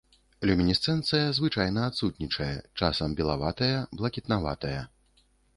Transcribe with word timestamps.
Люмінесцэнцыя 0.49 1.27
звычайна 1.39 1.83
адсутнічае, 1.89 2.55
часам 2.83 3.09
белаватая, 3.23 3.77
блакітнаватая. 4.01 4.81